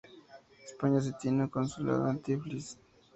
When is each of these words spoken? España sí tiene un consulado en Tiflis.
España 0.65 0.99
sí 0.99 1.11
tiene 1.21 1.43
un 1.43 1.49
consulado 1.49 2.09
en 2.09 2.19
Tiflis. 2.23 2.75